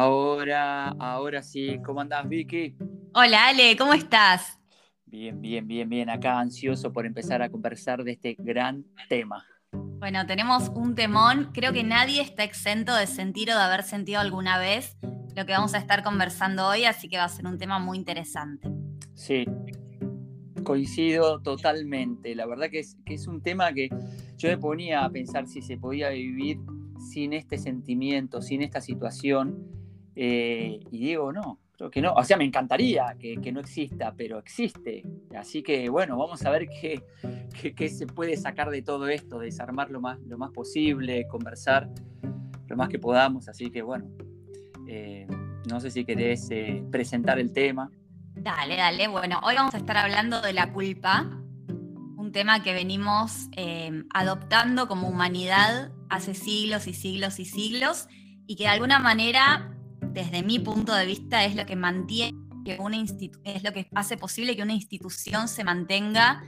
[0.00, 2.76] Ahora, ahora sí, ¿cómo andás, Vicky?
[3.14, 4.56] Hola, Ale, ¿cómo estás?
[5.04, 6.08] Bien, bien, bien, bien.
[6.08, 9.44] Acá ansioso por empezar a conversar de este gran tema.
[9.72, 11.50] Bueno, tenemos un temón.
[11.52, 14.96] Creo que nadie está exento de sentir o de haber sentido alguna vez
[15.34, 17.98] lo que vamos a estar conversando hoy, así que va a ser un tema muy
[17.98, 18.68] interesante.
[19.14, 19.46] Sí,
[20.62, 22.36] coincido totalmente.
[22.36, 23.88] La verdad que es, que es un tema que
[24.36, 26.60] yo me ponía a pensar si se podía vivir
[27.00, 29.77] sin este sentimiento, sin esta situación
[30.20, 32.12] eh, y digo, no, creo que no.
[32.14, 35.04] O sea, me encantaría que, no exista, pero existe.
[35.36, 37.00] Así que bueno, vamos a ver qué,
[37.76, 41.88] qué, se puede sacar de todo esto, desarmar lo más, lo más posible, conversar
[42.66, 43.48] lo más que podamos.
[43.48, 44.06] Así que bueno,
[44.88, 45.28] eh,
[45.68, 47.88] no sé si querés eh, presentar el tema.
[48.34, 49.06] Dale, dale.
[49.06, 51.30] Bueno, hoy vamos a estar hablando de la culpa,
[52.16, 53.48] un tema que venimos
[54.12, 58.08] adoptando como humanidad hace siglos y siglos y siglos
[58.48, 59.77] y que de alguna manera
[60.18, 64.16] desde mi punto de vista, es lo que mantiene, que una es lo que hace
[64.16, 66.42] posible que una institución se mantenga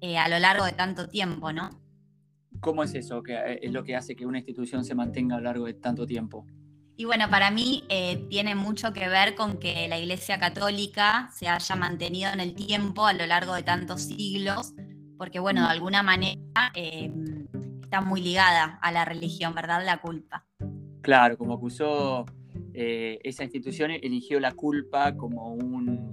[0.00, 1.70] eh, a lo largo de tanto tiempo, ¿no?
[2.60, 3.24] ¿Cómo es eso?
[3.24, 5.74] que eh, es lo que hace que una institución se mantenga a lo largo de
[5.74, 6.46] tanto tiempo?
[6.96, 11.48] Y bueno, para mí eh, tiene mucho que ver con que la Iglesia Católica se
[11.48, 14.72] haya mantenido en el tiempo a lo largo de tantos siglos,
[15.18, 16.40] porque bueno, de alguna manera
[16.74, 19.84] está muy ligada a la religión, ¿verdad?
[19.84, 20.46] La culpa.
[21.02, 22.24] Claro, como acusó
[22.78, 26.12] eh, esa institución eligió la culpa como un,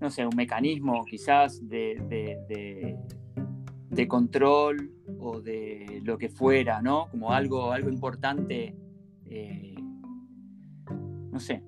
[0.00, 2.96] no sé, un mecanismo quizás de,
[3.90, 7.08] de, control o de lo que fuera, ¿no?
[7.10, 8.76] Como algo, algo importante,
[9.24, 9.74] eh,
[11.32, 11.64] no sé,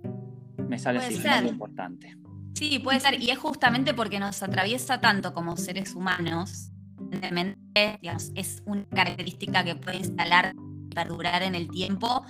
[0.69, 2.17] me sale así, algo importante.
[2.55, 7.99] Sí, puede ser, y es justamente porque nos atraviesa tanto como seres humanos, evidentemente,
[8.37, 10.55] es una característica que puede instalar
[10.99, 12.25] perdurar en el tiempo,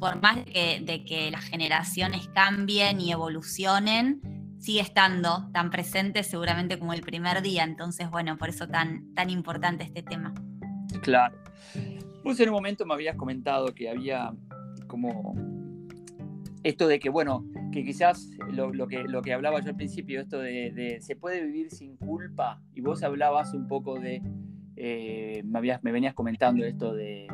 [0.00, 4.22] por más de que, las generaciones cambien y evolucionen,
[4.58, 7.64] sigue estando tan presente seguramente como el primer día.
[7.64, 10.32] Entonces, bueno, por eso tan, tan importante este tema.
[11.02, 11.36] Claro.
[12.24, 14.32] Vos en un momento me habías comentado que había
[14.86, 15.34] como
[16.62, 20.38] esto de que, bueno, que quizás lo, que, lo que hablaba yo al principio, esto
[20.38, 24.22] de, se puede vivir sin culpa, y vos hablabas un poco de,
[24.76, 27.26] eh, me, habías, me venías comentando esto de,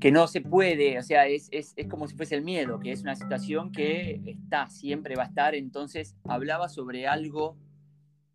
[0.00, 1.50] que no se puede, o sea, es,
[1.88, 5.54] como si fuese el miedo, que es una situación que está, siempre va a estar,
[5.54, 7.56] entonces hablaba sobre algo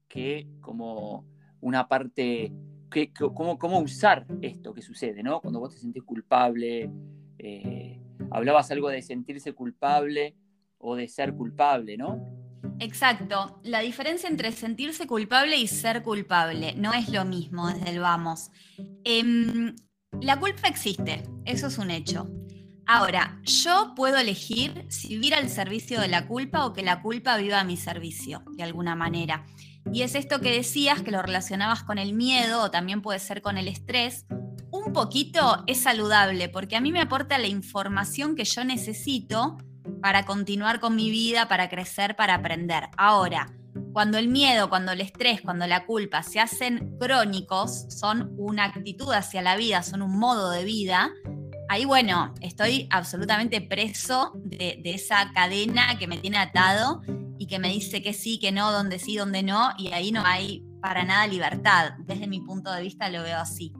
[0.07, 1.25] que como
[1.59, 2.51] una parte,
[2.89, 5.39] que, cómo, usar esto que sucede, ¿no?
[5.39, 6.89] Cuando vos te sentís culpable,
[7.37, 8.01] eh,
[8.31, 10.35] hablabas algo de sentirse culpable
[10.79, 12.41] o de ser culpable, ¿no?
[12.79, 13.59] Exacto.
[13.63, 18.49] La diferencia entre sentirse culpable y ser culpable no es lo mismo desde el vamos.
[19.03, 19.75] Em,
[20.19, 22.29] la culpa existe, eso es un hecho.
[22.85, 27.37] Ahora, yo puedo elegir si vivir al servicio de la culpa o que la culpa
[27.37, 29.45] viva a mi servicio, de alguna manera.
[29.91, 33.41] Y es esto que decías, que lo relacionabas con el miedo o también puede ser
[33.41, 34.25] con el estrés.
[34.71, 39.57] Un poquito es saludable porque a mí me aporta la información que yo necesito
[40.01, 42.89] para continuar con mi vida, para crecer, para aprender.
[42.97, 43.53] Ahora,
[43.93, 49.11] cuando el miedo, cuando el estrés, cuando la culpa se hacen crónicos, son una actitud
[49.11, 51.11] hacia la vida, son un modo de vida,
[51.71, 57.01] ahí bueno, estoy absolutamente preso de, esa cadena que me tiene atado
[57.37, 60.21] y que me dice que sí, que no, donde sí, donde no, y ahí no
[60.25, 61.93] hay para nada libertad.
[61.99, 63.73] Desde mi punto de vista lo veo así.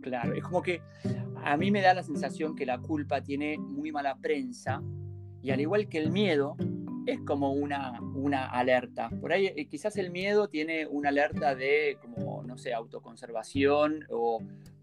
[0.00, 0.80] Claro, es como que
[1.42, 4.80] a mí me da la sensación que la culpa tiene muy mala prensa
[5.42, 6.56] y al igual que el miedo,
[7.06, 9.10] es como una, una alerta.
[9.20, 14.40] Por ahí eh, quizás el miedo tiene una alerta de, como, no sé, autoconservación o,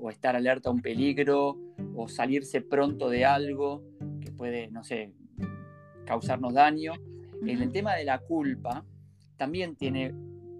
[0.09, 1.59] estar alerta a un peligro
[1.95, 3.83] o salirse pronto de algo
[4.19, 5.13] que puede, no sé,
[6.05, 6.93] causarnos daño.
[7.45, 8.83] En el tema de la culpa,
[9.37, 10.13] también tiene,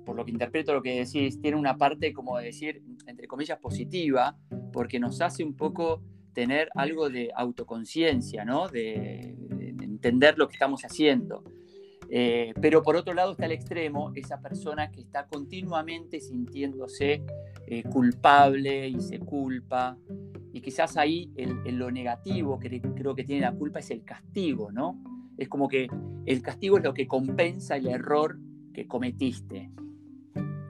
[0.05, 4.37] por lo que interpreto lo que decís, tiene una parte, como decir, entre comillas, positiva,
[4.72, 6.03] porque nos hace un poco
[6.34, 8.69] tener algo de autoconciencia, ¿no?
[8.69, 9.35] De,
[10.02, 11.44] entender lo que estamos haciendo.
[12.09, 17.24] Eh, pero por otro lado está el extremo, esa persona que está continuamente sintiéndose
[17.68, 19.98] eh, culpable y se culpa.
[20.52, 24.72] Y quizás ahí el, lo negativo que creo que tiene la culpa es el castigo,
[24.72, 25.02] ¿no?
[25.38, 25.88] Es como que
[26.26, 28.38] el castigo es lo que compensa el error
[28.74, 29.72] que cometiste.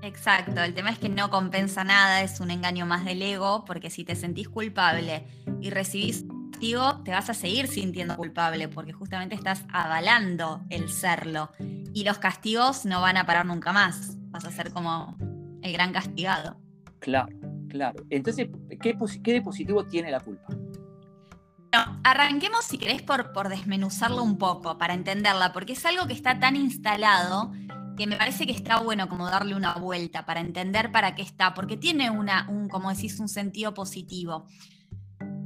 [0.03, 3.89] Exacto, el tema es que no compensa nada, es un engaño más del ego, porque
[3.89, 5.25] si te sentís culpable
[5.59, 6.25] y recibís
[6.61, 11.49] te vas a seguir sintiendo culpable porque justamente estás avalando el serlo.
[11.93, 14.15] Y los castigos no van a parar nunca más.
[14.29, 15.17] Vas a ser como
[15.63, 16.57] el gran castigado.
[16.99, 17.35] Claro,
[17.67, 18.05] claro.
[18.11, 18.47] Entonces,
[18.79, 20.47] ¿qué, qué de positivo tiene la culpa?
[22.03, 26.37] arranquemos, si querés, por, por desmenuzarlo un poco, para entenderla, porque es algo que está
[26.37, 27.53] tan instalado
[27.95, 31.53] que me parece que está bueno como darle una vuelta para entender para qué está,
[31.53, 34.47] porque tiene una, un, como decís, un sentido positivo.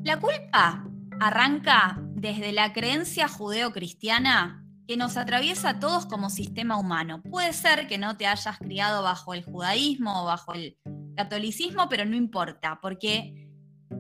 [0.04, 0.84] La culpa
[1.20, 7.22] arranca desde la creencia judeo-cristiana que nos atraviesa a todos como sistema humano.
[7.24, 10.78] Puede ser que no te hayas criado bajo el judaísmo o bajo el
[11.16, 13.50] catolicismo, pero no importa, porque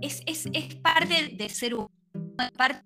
[0.01, 1.89] es, es, es parte de ser humano,
[2.55, 2.83] parte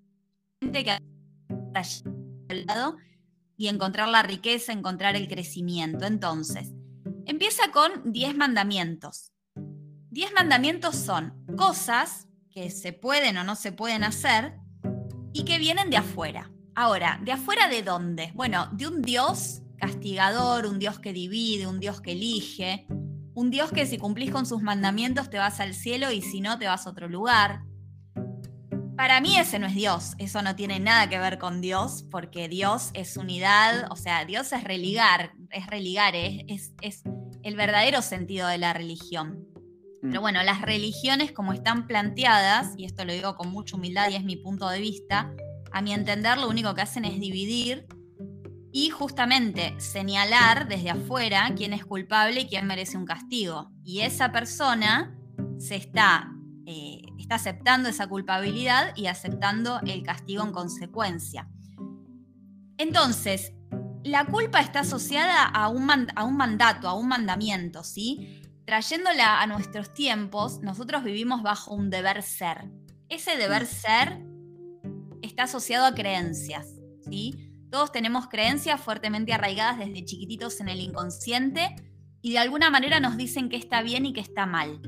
[0.60, 2.96] de que al lado
[3.56, 6.06] y encontrar la riqueza, encontrar el crecimiento.
[6.06, 6.72] Entonces,
[7.26, 9.32] empieza con 10 mandamientos.
[10.10, 14.54] 10 mandamientos son cosas que se pueden o no se pueden hacer
[15.32, 16.50] y que vienen de afuera.
[16.74, 18.32] Ahora, ¿de afuera de dónde?
[18.34, 22.86] Bueno, de un Dios castigador, un Dios que divide, un Dios que elige,
[23.34, 26.58] un Dios que si cumplís con sus mandamientos te vas al cielo y si no
[26.58, 27.62] te vas a otro lugar.
[28.96, 32.48] Para mí ese no es Dios, eso no tiene nada que ver con Dios, porque
[32.48, 37.02] Dios es unidad, o sea, Dios es religar, es religar, es, es,
[37.42, 39.46] el verdadero sentido de la religión.
[40.00, 40.22] Pero mm.
[40.22, 44.24] bueno, las religiones como están planteadas, y esto lo digo con mucha humildad y es
[44.24, 45.32] mi punto de vista,
[45.72, 47.86] a mi entender lo único que hacen es dividir
[48.72, 53.70] y justamente señalar desde afuera quién es culpable y quién merece un castigo.
[53.84, 55.16] Y esa persona
[55.58, 56.32] se está
[56.66, 61.48] eh, está aceptando esa culpabilidad y aceptando el castigo en consecuencia.
[62.76, 63.52] Entonces,
[64.02, 68.39] la culpa está asociada a un, a un mandato, a un mandamiento, ¿sí?
[68.70, 72.70] Trayéndola a nuestros tiempos, nosotros vivimos bajo un deber ser.
[73.08, 74.24] Ese deber ser
[75.22, 76.68] está asociado a creencias,
[77.00, 77.52] ¿sí?
[77.68, 81.74] Todos tenemos creencias fuertemente arraigadas desde chiquititos en el inconsciente
[82.22, 84.80] y de alguna manera nos dicen que está bien y que está mal.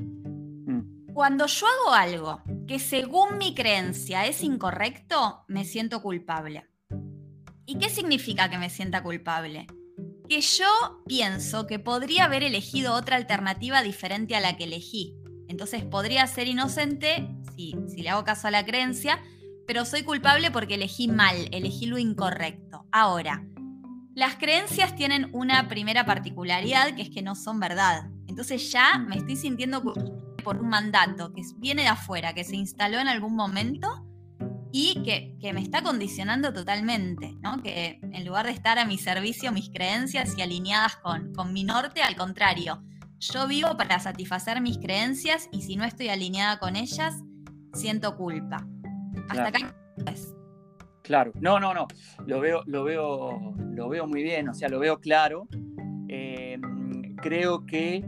[1.13, 6.69] Cuando yo hago algo que según mi creencia es incorrecto, me siento culpable.
[7.65, 9.67] ¿Y qué significa que me sienta culpable?
[10.33, 15.15] Que yo pienso que podría haber elegido otra alternativa diferente a la que elegí.
[15.47, 19.21] Entonces podría ser inocente si, si le hago caso a la creencia,
[19.67, 22.87] pero soy culpable porque elegí mal, elegí lo incorrecto.
[22.91, 23.45] Ahora,
[24.15, 28.09] las creencias tienen una primera particularidad que es que no son verdad.
[28.25, 32.99] Entonces ya me estoy sintiendo por un mandato que viene de afuera, que se instaló
[32.99, 34.03] en algún momento
[34.75, 37.61] y que, me está condicionando totalmente, ¿no?
[37.61, 41.63] Que en lugar de estar a mi servicio, mis creencias y alineadas con, con mi
[41.63, 42.83] norte, al contrario,
[43.19, 47.21] yo vivo para satisfacer mis creencias y si no estoy alineada con ellas,
[47.73, 48.67] siento culpa.
[49.29, 49.75] Hasta acá.
[51.03, 51.85] Claro, no, no, no.
[52.25, 55.47] Lo veo, lo veo, lo veo muy bien, o sea, lo veo claro.
[56.09, 56.59] Eh,
[57.21, 58.03] creo que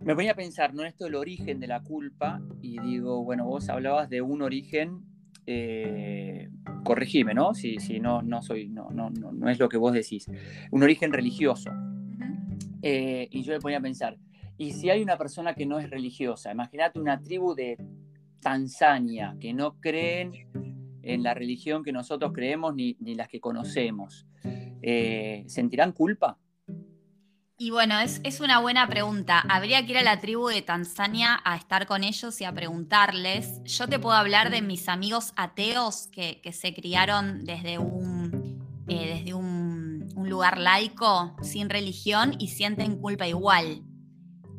[0.00, 0.84] me ponía a pensar, ¿no?
[0.84, 5.07] Esto del origen de la culpa, y digo, bueno, vos hablabas de un origen,
[5.50, 6.50] eh,
[6.84, 7.54] corregime, ¿no?
[7.54, 10.30] Si, si no, no, soy, no, no, no, es lo que vos decís,
[10.70, 11.70] un origen religioso.
[12.82, 14.18] Eh, y yo me ponía a pensar,
[14.58, 16.52] ¿y si hay una persona que no es religiosa?
[16.52, 17.78] Imagínate una tribu de
[18.42, 20.32] Tanzania que no creen
[21.02, 24.26] en la religión que nosotros creemos ni, ni las que conocemos.
[24.82, 26.38] Eh, ¿Sentirán culpa?
[27.60, 29.44] Y bueno, es, una buena pregunta.
[29.48, 33.60] Habría que ir a la tribu de Tanzania a estar con ellos y a preguntarles.
[33.64, 39.34] Yo te puedo hablar de mis amigos ateos que, se criaron desde un, eh, desde
[39.34, 43.82] un, lugar laico, sin religión, y sienten culpa igual.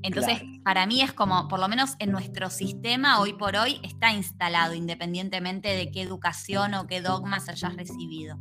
[0.01, 4.11] Entonces, para mí es como, por lo menos en nuestro sistema, hoy por hoy, está
[4.11, 8.39] instalado, independientemente de qué educación o qué dogmas hayas recibido.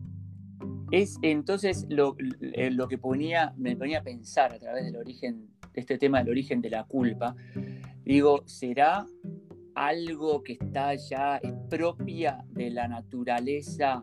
[0.91, 2.97] Es entonces lo, eh, que
[3.57, 6.85] me ponía a pensar a través del origen, de este tema del origen de la
[6.85, 7.37] culpa.
[8.05, 9.07] Digo, ¿será
[9.75, 14.03] algo que está ya, es propia de la naturaleza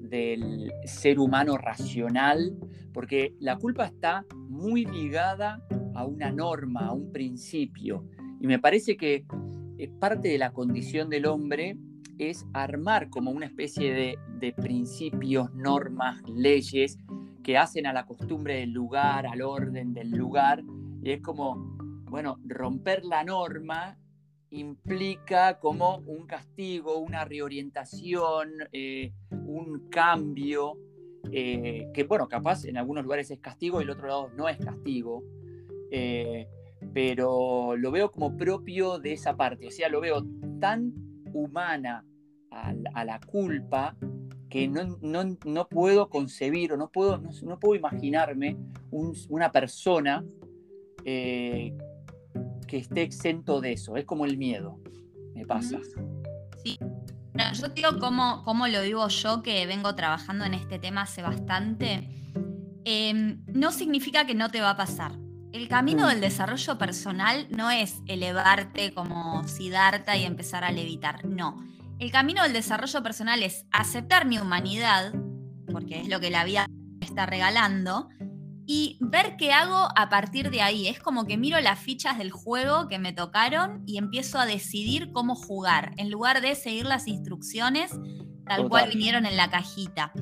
[0.00, 2.56] del ser humano racional?
[2.92, 5.62] Porque la culpa está muy ligada
[5.94, 8.08] a una norma, a un principio.
[8.40, 9.26] Y me parece que
[9.76, 11.76] es parte de la condición del hombre
[12.18, 16.98] es armar como una especie de, principios, normas, leyes
[17.42, 20.62] que hacen a la costumbre del lugar, al orden del lugar.
[21.02, 21.56] Y es como,
[22.10, 23.98] bueno, romper la norma
[24.50, 30.78] implica como un castigo, una reorientación, eh, un cambio,
[31.32, 34.58] eh, que bueno, capaz en algunos lugares es castigo y en otro lado no es
[34.58, 35.24] castigo,
[35.90, 36.48] eh,
[36.92, 40.24] pero lo veo como propio de esa parte, o sea, lo veo
[40.60, 40.92] tan
[41.34, 42.04] humana
[42.50, 43.96] a, la culpa
[44.48, 48.56] que no, puedo concebir o no puedo, no, puedo imaginarme
[49.28, 50.24] una persona
[51.04, 51.76] eh,
[52.68, 53.96] que esté exento de eso.
[53.96, 54.78] Es como el miedo,
[55.34, 55.80] me pasa.
[56.62, 56.78] Sí.
[57.60, 62.08] yo digo cómo, cómo, lo vivo yo, que vengo trabajando en este tema hace bastante.
[62.84, 65.23] Em, no significa que no te va a pasar.
[65.54, 71.24] El camino del desarrollo personal no es elevarte como Siddhartha y empezar a levitar.
[71.24, 71.64] No.
[72.00, 75.14] El camino del desarrollo personal es aceptar mi humanidad,
[75.70, 76.66] porque es lo que la vida
[77.00, 78.08] está regalando,
[78.66, 80.88] y ver qué hago a partir de ahí.
[80.88, 85.12] Es como que miro las fichas del juego que me tocaron y empiezo a decidir
[85.12, 87.92] cómo jugar, en lugar de seguir las instrucciones
[88.44, 90.12] tal cual vinieron en la cajita.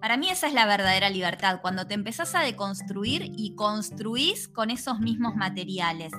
[0.00, 4.70] Para mí esa es la verdadera libertad, cuando te empezás a deconstruir y construís con
[4.70, 6.12] esos mismos materiales.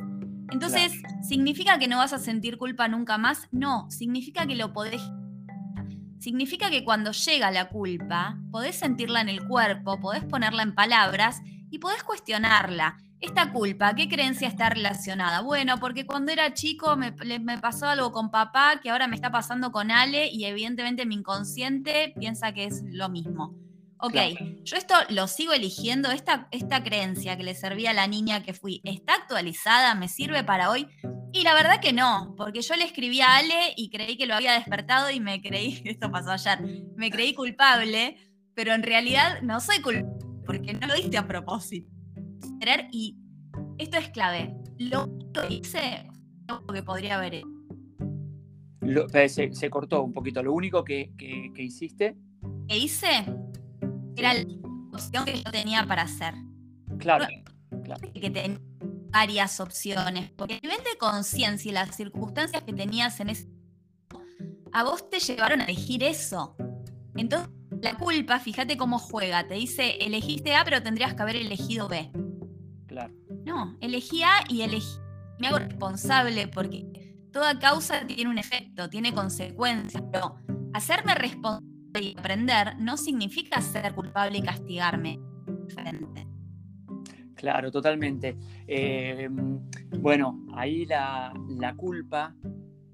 [0.52, 3.48] Entonces, ¿significa que no vas a sentir culpa nunca más?
[3.52, 5.02] No, significa que lo podés
[6.20, 11.42] significa que cuando llega la culpa, podés sentirla en el cuerpo, podés ponerla en palabras
[11.70, 12.98] y podés cuestionarla.
[13.20, 15.42] Esta culpa, ¿qué creencia está relacionada?
[15.42, 17.12] Bueno, porque cuando era chico me,
[17.60, 22.14] pasó algo con papá que ahora me está pasando con Ale y evidentemente mi inconsciente
[22.18, 23.67] piensa que es lo mismo.
[24.00, 24.16] Ok,
[24.64, 28.54] yo esto lo sigo eligiendo, esta, esta creencia que le servía a la niña que
[28.54, 29.96] fui, ¿está actualizada?
[29.96, 30.88] ¿Me sirve para hoy?
[31.34, 34.36] Y la verdad que no, porque yo le escribí a Ale y creí que lo
[34.36, 36.60] había despertado y me creí, esto pasó ayer,
[36.96, 38.18] me creí culpable,
[38.54, 41.92] pero en realidad no soy culpable porque no lo diste a propósito.
[42.92, 43.18] Y
[43.78, 44.56] esto es clave.
[44.80, 46.08] Lo que hice
[46.48, 47.48] lo que podría haber hecho.
[49.14, 50.42] Eh, se, cortó un poquito.
[50.42, 51.12] Lo único que,
[51.58, 52.16] hiciste.
[52.68, 53.26] Que hice
[54.18, 54.46] era la
[54.94, 56.34] opción que yo tenía para hacer.
[56.98, 57.28] Claro.
[58.14, 58.60] Que tenía
[59.12, 60.32] varias opciones.
[60.32, 63.48] Porque el nivel de conciencia y las circunstancias que tenías en ese
[64.74, 66.56] a vos te llevaron a elegir eso.
[67.16, 67.50] Entonces,
[67.82, 69.48] la culpa, fíjate cómo juega.
[69.48, 72.12] Te dice, elegiste A, pero tendrías que haber elegido B.
[72.86, 73.14] Claro.
[73.46, 75.00] No, elegí A y elegí.
[75.40, 80.04] Me hago responsable porque toda causa tiene un efecto, tiene consecuencias.
[80.12, 80.38] Pero
[80.74, 85.20] hacerme responsable y aprender no significa ser culpable y castigarme.
[87.36, 88.36] Claro, totalmente.
[88.68, 89.30] Eh,
[90.00, 92.36] bueno, ahí la, la, culpa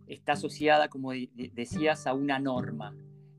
[0.05, 2.93] está asociada, como decías, a una norma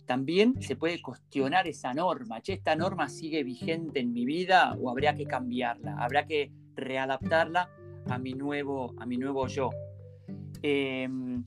[0.05, 2.41] también se puede cuestionar esa norma.
[2.41, 5.97] Che, ¿esta norma sigue vigente en mi vida o habría que cambiarla?
[5.99, 7.71] ¿Habrá que readaptarla
[8.09, 9.71] a mi nuevo, a mi nuevo yo?
[10.63, 11.45] Em,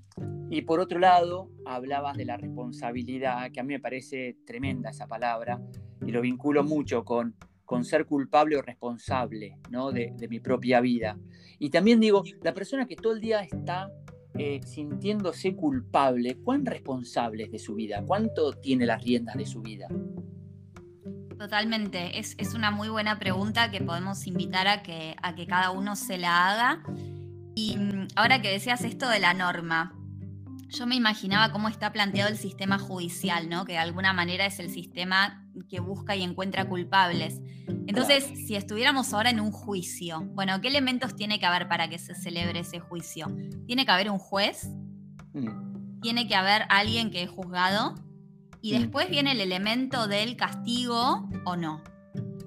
[0.49, 5.07] y por otro lado, hablabas de la responsabilidad, que a mí me parece tremenda esa
[5.07, 5.61] palabra,
[6.05, 7.35] y lo vinculo mucho con,
[7.67, 9.91] con ser culpable o responsable ¿no?
[9.91, 11.17] de, mi propia vida.
[11.59, 13.91] Y también digo, la persona que todo el día está
[14.37, 18.03] eh, sintiéndose culpable, ¿cuán responsable es de su vida?
[18.07, 19.87] ¿Cuánto tiene las riendas de su vida?
[21.37, 25.97] Totalmente, es, una muy buena pregunta que podemos invitar a que, a que cada uno
[25.97, 26.83] se la haga.
[27.53, 29.96] Y mm, ahora que decías esto de la norma,
[30.69, 33.65] yo me imaginaba cómo está planteado el sistema judicial, ¿no?
[33.65, 37.41] Que de alguna manera es el sistema que busca y encuentra culpables.
[37.87, 41.97] Entonces, si estuviéramos ahora en un juicio, bueno, ¿qué elementos tiene que haber para que
[41.97, 43.27] se celebre ese juicio?
[43.65, 44.67] Tiene que haber un juez,
[45.33, 46.01] mm.
[46.01, 47.95] tiene que haber alguien que es juzgado,
[48.61, 48.79] y mm.
[48.79, 51.81] después viene el elemento del castigo o no.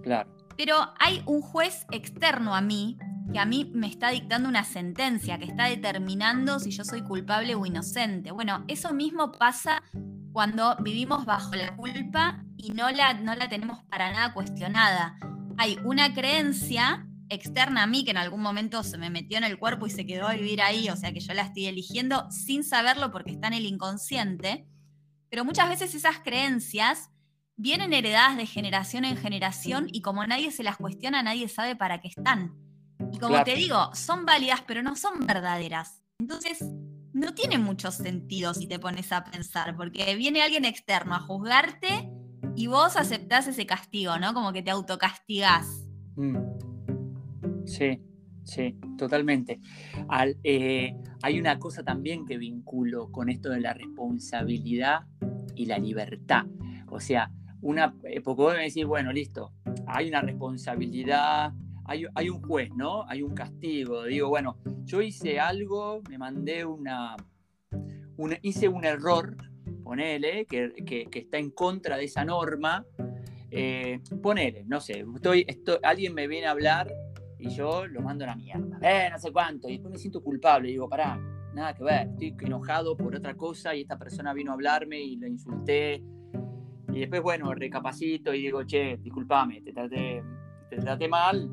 [0.02, 0.30] Claro.
[0.56, 2.98] Pero hay un juez externo a mí
[3.32, 7.54] que a mí me está dictando una sentencia, que está determinando si yo soy culpable
[7.54, 8.32] o inocente.
[8.32, 9.82] Bueno, eso mismo pasa
[10.32, 15.16] cuando vivimos bajo la culpa y no la, no la tenemos para nada cuestionada.
[15.56, 19.58] Hay una creencia externa a mí que en algún momento se me metió en el
[19.58, 22.64] cuerpo y se quedó a vivir ahí, o sea que yo la estoy eligiendo sin
[22.64, 24.66] saberlo porque está en el inconsciente,
[25.28, 27.10] pero muchas veces esas creencias
[27.56, 32.00] vienen heredadas de generación en generación y como nadie se las cuestiona, nadie sabe para
[32.00, 32.69] qué están.
[33.20, 36.02] Como te digo, son válidas, pero no son verdaderas.
[36.18, 36.64] Entonces,
[37.12, 42.10] no tiene mucho sentido si te pones a pensar, porque viene alguien externo a juzgarte
[42.56, 44.34] y vos aceptás ese castigo, ¿no?
[44.34, 45.86] Como que te autocastigás.
[46.16, 46.36] Mm.
[47.66, 48.00] Sí,
[48.44, 49.60] sí, totalmente.
[50.42, 55.00] Eh, hay una cosa también que vinculo con esto de la responsabilidad
[55.54, 56.46] y la libertad.
[56.88, 59.52] O sea, una, eh, porque vos me decís, bueno, listo,
[59.86, 61.52] hay una responsabilidad,
[62.14, 63.04] hay, un juez, ¿no?
[63.08, 64.04] Hay un castigo.
[64.04, 67.16] Digo, bueno, yo hice algo, me mandé una,
[68.42, 69.36] hice un error,
[69.82, 72.86] ponele, que, está en contra de esa norma.
[73.50, 75.04] Eh, ponele, no sé,
[75.48, 76.94] estoy, alguien me viene a hablar
[77.36, 78.78] y yo lo mando a la mierda.
[78.82, 79.68] Eh, no sé cuánto.
[79.68, 80.68] Y después me siento culpable.
[80.68, 81.18] Digo, pará,
[81.54, 82.08] nada que ver.
[82.08, 86.04] Estoy enojado por otra cosa y esta persona vino a hablarme y la insulté.
[86.92, 90.22] Y después, bueno, recapacito y digo, che, discúlpame, te traté,
[90.70, 91.50] te traté mal,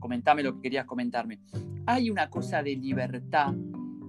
[0.00, 1.38] comentame lo que querías comentarme.
[1.86, 3.54] Hay una cosa de libertad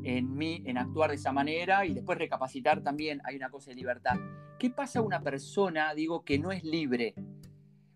[0.04, 3.76] en mí, en actuar de esa manera y después recapacitar también, hay una cosa de
[3.76, 4.16] libertad.
[4.58, 7.16] ¿Qué pasa a una persona, digo, que no es libre?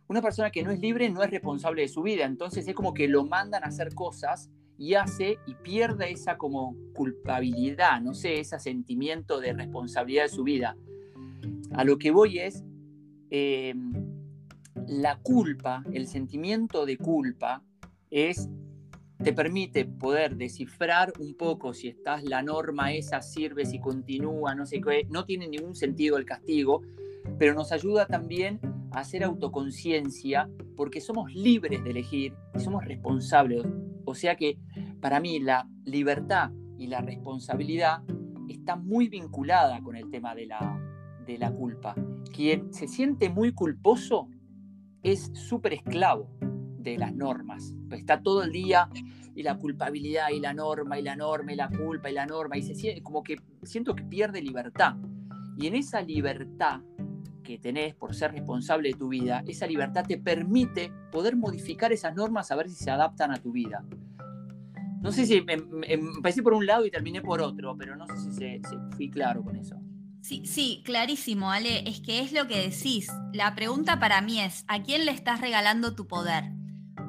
[0.08, 2.94] Una persona que no es libre no es responsable de su vida, entonces es como
[2.94, 8.40] que lo mandan a hacer cosas y hace y pierde esa como culpabilidad, no sé,
[8.40, 10.76] ese sentimiento de responsabilidad de su vida.
[11.74, 12.64] A lo que voy es,
[13.30, 13.76] eh,
[14.90, 17.64] la culpa, el sentimiento de culpa
[18.10, 18.50] es
[19.24, 24.66] te permite poder descifrar un poco si estás la norma esa sirve, si continúa, no
[24.66, 26.82] sé qué, no tiene ningún sentido el castigo,
[27.38, 28.60] pero nos ayuda también
[28.92, 33.64] a hacer autoconciencia porque somos libres de elegir y somos responsables.
[34.06, 34.58] O sea que
[35.02, 38.02] para mí la libertad y la responsabilidad
[38.48, 40.82] está muy vinculada con el tema de la,
[41.28, 41.94] de la culpa.
[42.34, 44.30] Quien se siente muy culposo
[45.04, 47.74] es súper esclavo de las normas.
[47.92, 48.90] Está todo el día
[49.36, 52.58] y la culpabilidad y la norma y la norma y la culpa y la norma
[52.58, 54.96] y se como que siento que pierde libertad.
[55.58, 56.82] Y en esa libertad
[57.44, 62.16] que tenés por ser responsable de tu vida, esa libertad te permite poder modificar esas
[62.16, 63.84] normas a ver si se adaptan a tu vida.
[65.02, 68.34] No sé si empecé por un lado y terminé por otro, pero no sé si
[68.34, 68.62] se,
[68.96, 69.78] fui claro con eso.
[70.22, 71.88] Sí, sí, clarísimo, Ale.
[71.90, 73.08] Es que es lo que decís.
[73.34, 76.46] La pregunta para mí es, ¿a quién le estás regalando tu poder?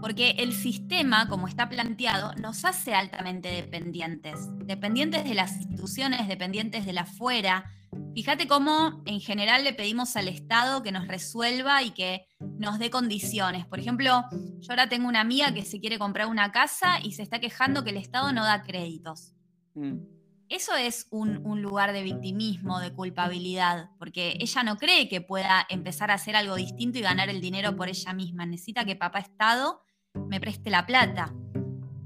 [0.01, 4.39] Porque el sistema, como está planteado, nos hace altamente dependientes.
[4.65, 7.71] Dependientes de las instituciones, dependientes de la afuera.
[8.15, 12.27] Fíjate cómo en general le pedimos al Estado que nos resuelva y que
[12.59, 13.67] nos dé condiciones.
[13.67, 14.25] Por ejemplo,
[14.61, 17.85] yo ahora tengo una amiga que se quiere comprar una casa y se está quejando
[17.85, 19.35] que el Estado no da créditos.
[19.75, 20.20] Mm.
[20.51, 26.11] Eso es un, lugar de victimismo, de culpabilidad, porque ella no cree que pueda empezar
[26.11, 28.47] a hacer algo distinto y ganar el dinero por ella misma.
[28.47, 29.81] Necesita que papá Estado
[30.13, 31.33] me preste la plata.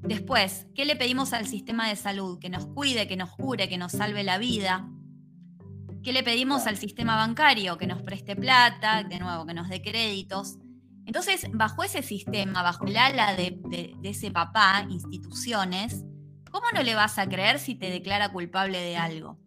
[0.03, 2.39] Después, ¿qué le pedimos al sistema de salud?
[2.39, 4.91] Que nos cuide, que nos cure, que nos salve la vida.
[6.03, 7.79] ¿Qué le pedimos al sistema bancario?
[7.79, 10.59] Que nos preste plata, de nuevo, que nos dé créditos.
[11.07, 16.05] Entonces, bajo ese sistema, bajo el ala de, ese papá, instituciones,
[16.55, 19.41] ¿cómo no le vas a creer si te declara culpable de algo?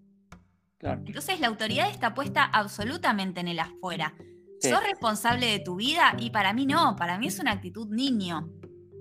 [0.82, 4.14] Entonces, la autoridad está puesta absolutamente en el afuera.
[4.60, 6.16] ¿Sos responsable de tu vida?
[6.20, 8.50] Y para mí no, para mí es una actitud niño.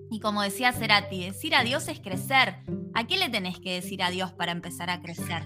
[0.09, 2.63] Y como decía Cerati, decir adiós es crecer.
[2.93, 5.45] ¿A qué le tenés que decir adiós para empezar a crecer?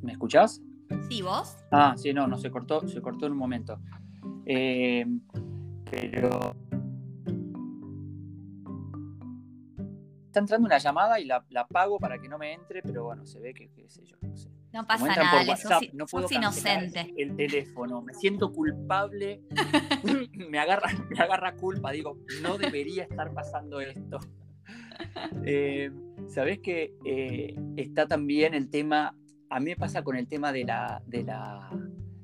[0.00, 0.62] ¿Me escuchás?
[1.10, 1.58] Sí, vos.
[1.72, 3.78] Ah, sí, no, no, se cortó, se cortó en un momento.
[4.50, 5.04] Eh,
[5.90, 6.56] pero
[10.26, 13.26] está entrando una llamada y la, la, pago para que no me entre, pero bueno,
[13.26, 14.48] se ve que, qué sé yo, no sé.
[14.72, 17.14] No pasa nada, WhatsApp, no puedo inocente.
[17.16, 19.42] El teléfono, me siento culpable,
[20.50, 24.18] me, agarra, me agarra culpa, digo, no debería estar pasando esto.
[25.44, 25.90] Eh,
[26.28, 29.16] Sabes que eh, está también el tema,
[29.48, 31.70] a mí me pasa con el tema de la, de la,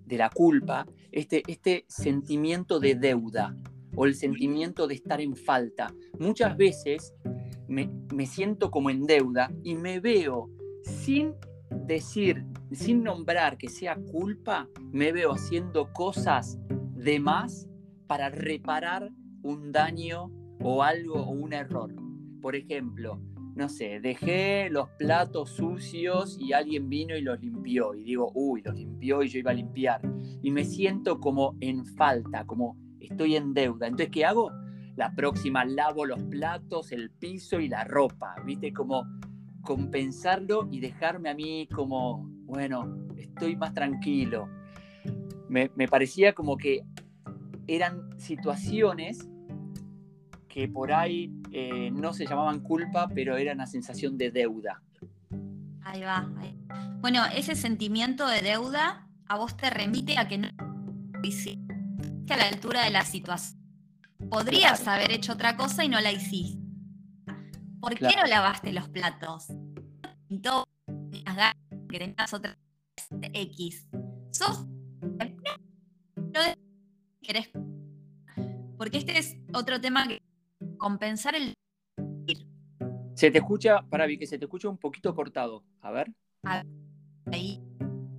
[0.05, 3.57] de la culpa, este, este sentimiento de deuda
[3.97, 5.95] o el sentimiento de estar en falta.
[6.19, 7.15] Muchas veces
[7.69, 10.51] me, siento como en deuda y me veo
[10.83, 11.35] sin
[11.87, 17.69] decir, sin nombrar que sea culpa, me veo haciendo cosas de más
[18.07, 19.11] para reparar
[19.43, 21.95] un daño o algo o un error.
[22.41, 23.21] Por ejemplo,
[23.55, 27.95] no sé, dejé los platos sucios y alguien vino y los limpió.
[27.95, 30.01] Y digo, uy, los limpió y yo iba a limpiar.
[30.43, 33.87] Y me siento como en falta, como estoy en deuda.
[33.87, 34.51] Entonces, ¿qué hago?
[34.97, 38.73] la próxima lavo los platos, el piso y la ropa, ¿viste?
[38.73, 39.05] Como
[39.63, 44.49] compensarlo y dejarme a mí como, bueno, estoy más tranquilo.
[45.49, 46.85] Me, parecía como que
[47.67, 49.29] eran situaciones
[50.55, 54.81] que por ahí eh, no se llamaban culpa, pero era una sensación de deuda.
[55.83, 56.31] Ahí va.
[57.01, 60.49] Bueno, ese sentimiento de deuda a vos te remite a que no
[62.29, 63.61] a la altura de la situación
[64.31, 66.63] Podrías haber hecho otra cosa y no la hiciste.
[67.81, 69.49] ¿Por qué no lavaste los platos?
[71.89, 72.57] que tenías otra
[73.11, 73.89] X.
[74.31, 74.67] Sos.
[77.23, 77.51] ¿Querés?
[78.79, 80.23] Porque este es otro tema que
[80.85, 81.55] compensar el.
[83.15, 85.65] Se te escucha, para que se te escucha un poquito cortado.
[85.81, 86.13] A ver.
[87.33, 87.63] Ahí.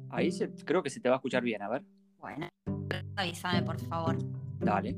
[0.09, 0.29] Ahí
[0.65, 1.83] creo que se te va a escuchar bien, a ver.
[2.17, 2.47] Bueno,
[3.15, 4.17] avísame por favor.
[4.59, 4.97] Dale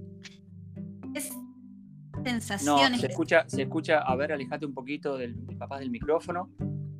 [2.23, 2.91] sensaciones.
[2.91, 6.49] No, se escucha, se escucha, a ver, alejate un poquito del papá del micrófono.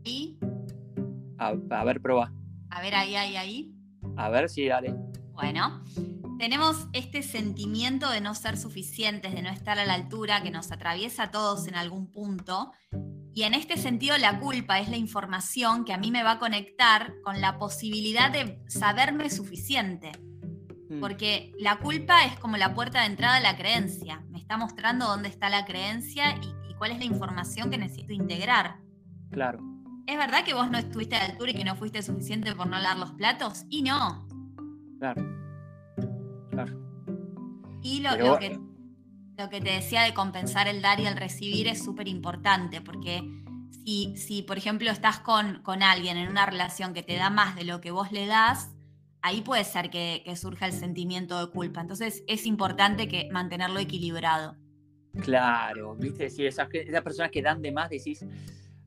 [0.04, 0.38] ¿Y?
[1.38, 2.34] A, ver, prueba.
[2.70, 3.76] A ver, ahí, ahí, ahí.
[4.16, 4.96] A ver, sí, dale.
[5.34, 5.84] Bueno,
[6.38, 10.72] tenemos este sentimiento de no ser suficientes, de no estar a la altura, que nos
[10.72, 12.72] atraviesa a todos en algún punto.
[13.34, 16.40] Y en este sentido la culpa es la información que a mí me va a
[16.40, 20.12] conectar con la posibilidad de saberme suficiente.
[20.90, 21.00] Mm.
[21.00, 24.24] Porque la culpa es como la puerta de entrada a la creencia.
[24.30, 28.78] Me está mostrando dónde está la creencia y, cuál es la información que necesito integrar.
[29.32, 29.58] Claro.
[30.06, 32.68] ¿Es verdad que vos no estuviste a la altura y que no fuiste suficiente por
[32.68, 33.66] no lavar los platos?
[33.68, 34.28] Y no.
[35.00, 35.37] Claro.
[37.82, 38.60] Y lo, que,
[39.38, 43.22] lo que te decía de compensar el dar y el recibir es súper importante, porque
[43.86, 47.56] si, si, por ejemplo, estás con, con, alguien en una relación que te da más
[47.56, 48.72] de lo que vos le das,
[49.22, 51.82] ahí puede ser que, surja el sentimiento de culpa.
[51.82, 54.56] Entonces es importante que mantenerlo equilibrado.
[55.22, 58.26] Claro, viste, si esas, esas personas que dan de más decís,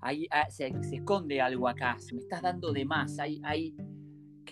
[0.00, 3.74] ahí ah, se, esconde algo acá, me estás dando de más, hay, hay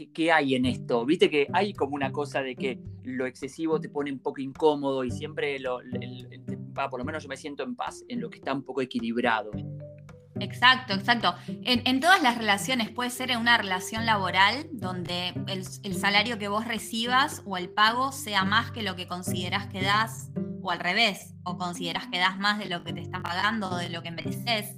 [0.07, 1.05] ¿qué, hay en esto?
[1.05, 5.05] Viste que hay como una cosa de que lo excesivo te pone un poco incómodo
[5.05, 5.81] y siempre, lo,
[6.91, 9.51] por lo menos yo me siento en paz en lo que está un poco equilibrado.
[10.41, 11.35] Exacto, exacto.
[11.65, 16.47] En, todas las relaciones, puede ser en una relación laboral donde el, el, salario que
[16.47, 20.31] vos recibas o el pago sea más que lo que consideras que das,
[20.63, 23.77] o al revés, o consideras que das más de lo que te están pagando o
[23.77, 24.77] de lo que mereces.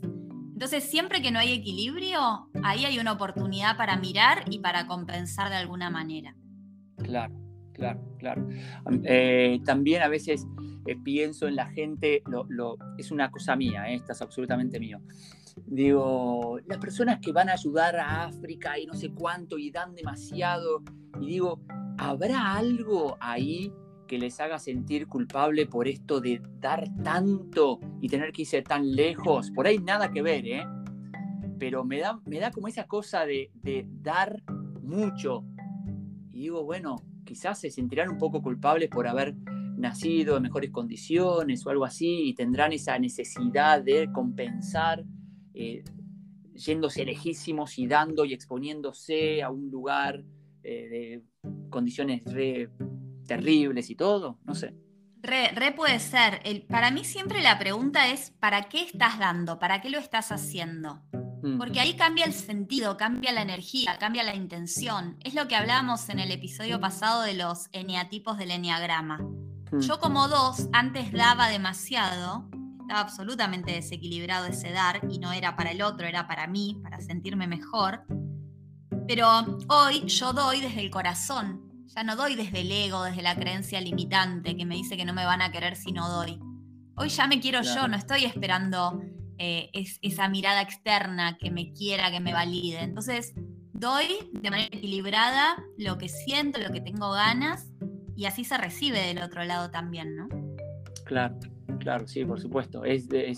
[0.61, 5.49] Entonces, siempre que no hay equilibrio, ahí hay una oportunidad para mirar y para compensar
[5.49, 6.37] de alguna manera.
[6.99, 7.35] Claro,
[7.73, 8.47] claro, claro.
[9.05, 10.47] Eh, también a veces
[10.85, 15.01] eh, pienso en la gente, lo, es una cosa mía, eh, esta es absolutamente mío.
[15.65, 19.95] Digo, las personas que van a ayudar a África y no sé cuánto y dan
[19.95, 20.83] demasiado,
[21.23, 21.63] y digo,
[21.97, 23.73] ¿habrá algo ahí
[24.11, 28.91] que les haga sentir culpable por esto de dar tanto y tener que irse tan
[28.91, 29.53] lejos.
[29.53, 30.67] Por ahí nada que ver, ¿eh?
[31.61, 33.53] Pero me da, me da como esa cosa de,
[34.03, 34.43] dar
[34.83, 35.45] mucho.
[36.33, 39.37] Y digo, bueno, quizás se sentirán un poco culpables por haber
[39.77, 45.05] nacido en mejores condiciones o algo así y tendrán esa necesidad de compensar
[45.55, 45.85] eh,
[46.53, 50.25] yéndose lejísimos y dando y exponiéndose a un lugar
[50.65, 52.71] eh, de condiciones re
[53.31, 54.75] terribles y todo, no sé.
[55.23, 56.43] Re, puede ser.
[56.69, 59.61] para mí siempre la pregunta es, ¿para qué estás dando?
[59.61, 61.03] ¿Para qué lo estás haciendo?
[61.43, 61.59] Mm.
[61.59, 65.17] Porque ahí cambia el sentido, cambia la energía, cambia la intención.
[65.23, 69.19] Es lo que hablábamos en el episodio pasado de los eneatipos del eneagrama.
[69.19, 69.79] Mm.
[69.79, 72.49] Yo como dos, antes daba demasiado,
[72.81, 77.01] estaba absolutamente desequilibrado ese dar y no era para el otro, era para mí, para
[77.01, 78.07] sentirme mejor.
[79.07, 79.29] Pero
[79.69, 83.81] hoy yo doy desde el corazón, ya no doy desde el ego, desde la creencia
[83.81, 86.39] limitante que me dice que no me van a querer si no doy.
[86.97, 89.03] Hoy ya me quiero yo, no estoy esperando
[89.39, 92.83] eh, esa mirada externa que me quiera, que me valide.
[92.83, 93.33] Entonces,
[93.73, 97.71] doy de manera equilibrada lo que siento, lo que tengo ganas,
[98.17, 100.29] y así se recibe del otro lado también, ¿no?
[101.07, 101.39] Claro,
[101.79, 102.85] claro, sí, por supuesto.
[102.85, 103.35] Es de,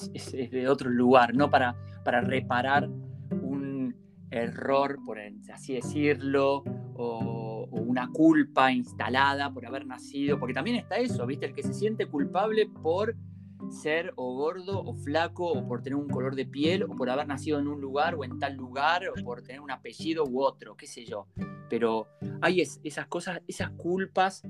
[0.50, 2.88] de otro lugar, no para, para reparar
[3.30, 3.94] un
[4.32, 5.20] error, por
[5.52, 7.41] así decirlo, o
[7.72, 11.46] o una culpa instalada por haber nacido, porque también está eso, ¿viste?
[11.46, 13.16] El que se siente culpable por
[13.70, 17.26] ser o gordo o flaco o por tener un color de piel o por haber
[17.26, 20.76] nacido en un lugar o en tal lugar o por tener un apellido u otro,
[20.76, 21.26] qué sé yo.
[21.70, 22.08] Pero
[22.40, 24.42] hay esas cosas, esas culpas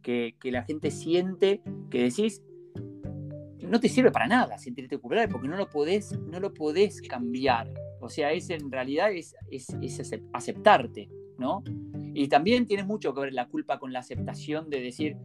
[0.00, 2.42] que, la gente siente que decís,
[3.68, 7.72] no te sirve para nada sentirte culpable porque no lo podés, no lo podés cambiar.
[8.00, 11.08] O sea, es en realidad es, es, es aceptarte,
[11.38, 11.62] ¿no?
[12.14, 15.16] Y también tiene mucho que ver la culpa con la aceptación de decir,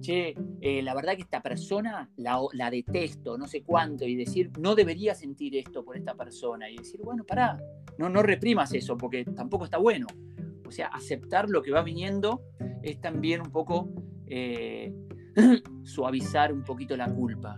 [0.00, 4.50] che, eh, la verdad que esta persona la, la, detesto, no sé cuánto, y decir,
[4.58, 7.58] no debería sentir esto por esta persona, y decir, bueno, pará,
[7.98, 10.06] no, no reprimas eso, porque tampoco está bueno.
[10.66, 12.42] O sea, aceptar lo que va viniendo
[12.82, 13.92] es también un poco
[14.26, 14.94] eh,
[15.82, 17.56] suavizar un poquito la culpa.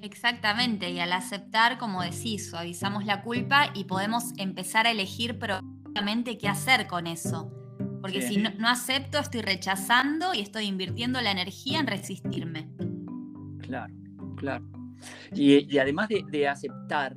[0.00, 6.38] Exactamente, y al aceptar, como decís, suavizamos la culpa y podemos empezar a elegir proactivamente
[6.38, 7.61] qué hacer con eso.
[8.02, 12.68] Porque si no, acepto, estoy rechazando y estoy invirtiendo la energía en resistirme.
[13.60, 13.94] Claro,
[14.36, 14.64] claro.
[15.34, 17.16] Y, además de, aceptar,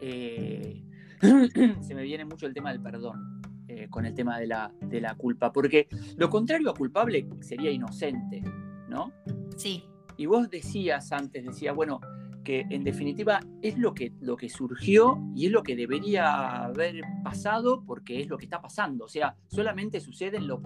[0.00, 0.82] eh,
[1.80, 3.32] se me viene mucho el tema del perdón.
[3.68, 5.88] Eh, con el tema de la, de la culpa, porque
[6.18, 8.42] lo contrario a culpable sería inocente,
[8.86, 9.10] ¿no?
[9.56, 9.84] Sí.
[10.18, 11.98] Y vos decías antes, decías, bueno,
[12.42, 17.00] que en definitiva es lo que, lo que surgió y es lo que debería haber
[17.22, 19.04] pasado porque es lo que está pasando.
[19.04, 20.60] O sea, solamente sucede lo,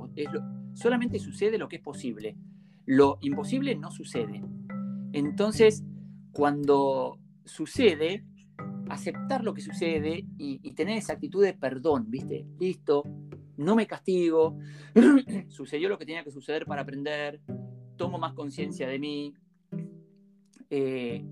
[0.74, 2.36] solamente sucede lo que es posible.
[2.84, 4.42] Lo imposible no sucede.
[5.12, 5.84] Entonces,
[6.32, 8.24] cuando sucede,
[8.88, 12.46] aceptar lo que sucede y, tener esa actitud de perdón, ¿viste?
[12.60, 13.02] Listo,
[13.56, 14.58] no me castigo,
[15.48, 17.40] sucedió lo que tenía que suceder para aprender,
[17.96, 19.34] tomo más conciencia de mí.
[20.68, 21.24] Eh,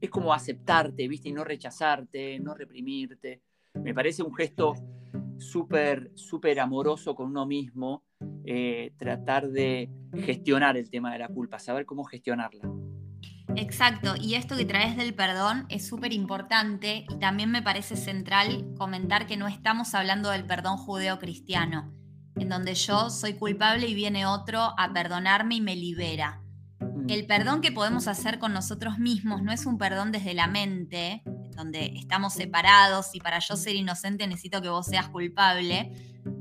[0.00, 1.28] es como aceptarte, ¿viste?
[1.28, 3.42] Y no rechazarte, no reprimirte.
[3.74, 4.74] Me parece un gesto
[5.38, 8.02] súper, súper amoroso con uno mismo,
[8.44, 12.70] eh, tratar de gestionar el tema de la culpa, saber cómo gestionarla.
[13.56, 18.74] Exacto, y esto que traes del perdón es súper importante y también me parece central
[18.76, 21.92] comentar que no estamos hablando del perdón judeo-cristiano,
[22.36, 26.42] en donde yo soy culpable y viene otro a perdonarme y me libera.
[26.80, 27.10] Mm.
[27.10, 31.22] El perdón que podemos hacer con nosotros mismos no es un perdón desde la mente,
[31.56, 35.92] donde estamos separados y para yo ser inocente necesito que vos seas culpable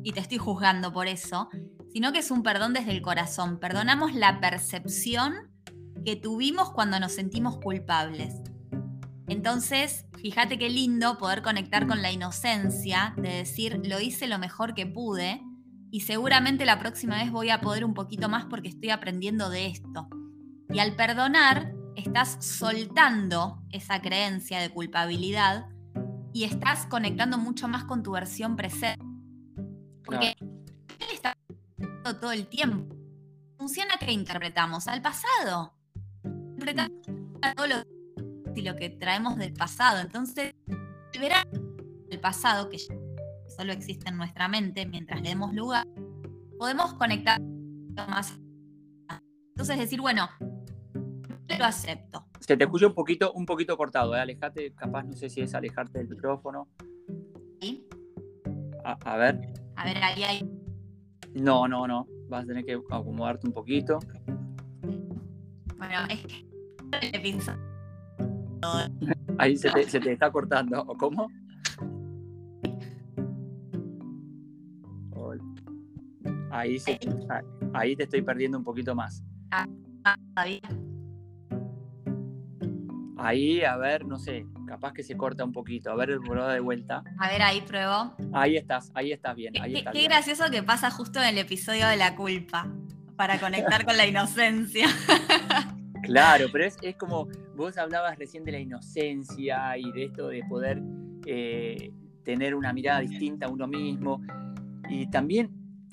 [0.04, 1.50] y te estoy juzgando por eso,
[1.92, 3.60] sino que es un perdón desde el corazón.
[3.60, 5.34] Perdonamos la percepción
[6.06, 8.36] que tuvimos cuando nos sentimos culpables.
[9.28, 14.74] Entonces, fíjate qué lindo poder conectar con la inocencia, de decir, lo hice lo mejor
[14.74, 15.42] que pude
[15.92, 19.68] y seguramente la próxima vez voy a poder un poquito más porque estoy aprendiendo de
[19.68, 20.08] esto.
[20.70, 25.68] Y al perdonar, estás soltando esa creencia de culpabilidad
[26.34, 29.04] y estás conectando mucho más con tu versión presente.
[30.04, 31.36] Porque él está
[32.04, 32.96] todo el tiempo.
[33.58, 35.74] Funciona que interpretamos al pasado.
[36.24, 36.92] Interpretamos
[37.56, 40.00] todo lo, que traemos del pasado.
[40.00, 40.54] Entonces,
[41.20, 41.46] verá
[42.10, 45.88] el pasado, que solo existe en nuestra mente mientras le demos lugar,
[46.60, 47.42] podemos conectar
[48.08, 48.38] más.
[49.50, 50.30] Entonces, decir, bueno,
[51.58, 52.26] lo acepto.
[52.40, 54.20] Se te escucha un poquito, un poquito cortado, ¿eh?
[54.20, 56.68] alejate, capaz no sé si es alejarte del micrófono.
[57.62, 57.86] ¿Sí?
[58.84, 59.54] A, ver.
[59.76, 60.50] A ver, ahí hay.
[61.34, 62.08] No, no, no.
[62.30, 64.00] Vas a tener que acomodarte un poquito.
[65.78, 66.48] Bueno, es que
[69.38, 70.82] Ahí se te, se te está cortando.
[70.88, 71.30] ¿O cómo?
[76.50, 76.78] Ahí,
[77.74, 79.24] ahí te estoy perdiendo un poquito más.
[79.52, 79.68] Ah,
[80.34, 80.62] todavía.
[83.20, 85.92] Ahí, a ver, no sé, capaz que se corta un poquito.
[85.92, 87.04] A ver, prueba de vuelta.
[87.20, 88.14] A ver, ahí pruebo.
[88.34, 89.54] Ahí estás, ahí estás bien.
[89.54, 92.72] qué, gracioso que pasa justo en el episodio de la culpa,
[93.16, 94.88] para conectar con la inocencia.
[96.04, 100.82] Claro, pero es, como, vos hablabas recién de la inocencia y de esto de poder
[101.26, 101.92] eh,
[102.24, 104.22] tener una mirada distinta a uno mismo.
[104.90, 105.50] Y también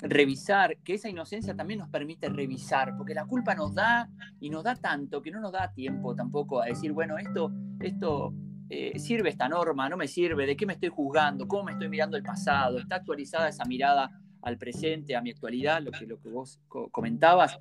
[0.07, 4.63] revisar, que esa inocencia también nos permite revisar, porque la culpa nos da y nos
[4.63, 8.33] da tanto que no nos da tiempo tampoco a decir, bueno, esto, esto
[8.69, 11.89] eh, sirve esta norma, no me sirve, de qué me estoy juzgando, cómo me estoy
[11.89, 16.19] mirando el pasado, está actualizada esa mirada al presente, a mi actualidad, lo que, lo
[16.19, 16.59] que vos
[16.91, 17.57] comentabas.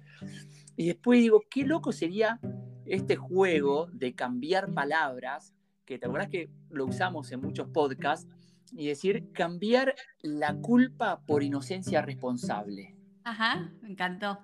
[0.76, 2.38] Y después digo, qué loco sería
[2.84, 5.54] este juego de cambiar palabras,
[5.86, 8.28] que te acuerdas que lo usamos en muchos podcasts,
[8.76, 12.96] y decir cambiar la culpa por inocencia responsable.
[13.24, 14.38] Ajá, me encantó.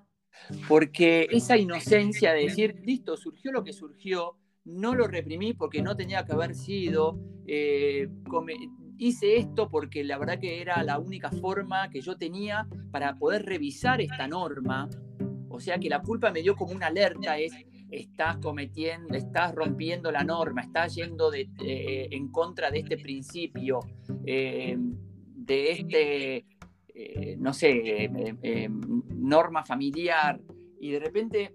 [0.68, 5.96] Porque esa inocencia de decir, listo, surgió lo que surgió, no lo reprimí porque no
[5.96, 8.08] tenía que haber sido, eh,
[8.98, 13.44] hice esto porque la verdad que era la única forma que yo tenía para poder
[13.44, 14.88] revisar esta norma.
[15.48, 17.52] O sea que la culpa me dio como una alerta, es,
[17.90, 23.80] estás cometiendo, estás rompiendo la norma, estás yendo eh, en contra de este principio,
[24.24, 26.46] eh, de este,
[26.88, 28.10] eh, no sé,
[29.08, 30.40] norma familiar,
[30.80, 31.54] y de repente